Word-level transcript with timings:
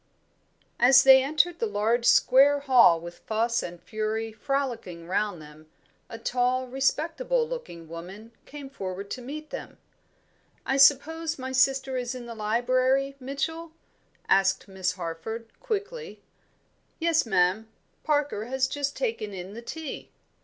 As 0.79 1.03
they 1.03 1.21
entered 1.21 1.59
the 1.59 1.67
large 1.67 2.07
square 2.07 2.61
hall 2.61 2.99
with 2.99 3.19
Fuss 3.19 3.61
and 3.61 3.79
Fury 3.79 4.31
frolicking 4.31 5.07
round 5.07 5.39
them, 5.39 5.67
a 6.09 6.17
tall 6.17 6.65
respectable 6.65 7.47
looking 7.47 7.87
woman 7.87 8.31
came 8.47 8.67
forward 8.67 9.11
to 9.11 9.21
meet 9.21 9.51
them. 9.51 9.77
"I 10.65 10.77
suppose 10.77 11.37
my 11.37 11.51
sister 11.51 11.97
is 11.97 12.15
in 12.15 12.25
the 12.25 12.33
library, 12.33 13.15
Mitchell?" 13.19 13.73
asked 14.27 14.67
Miss 14.67 14.93
Harford, 14.93 15.47
quickly. 15.59 16.23
"Yes, 16.97 17.27
ma'am. 17.27 17.67
Parker 18.03 18.45
has 18.45 18.65
just 18.65 18.97
taken 18.97 19.35
in 19.35 19.53
the 19.53 19.61
tea." 19.61 20.09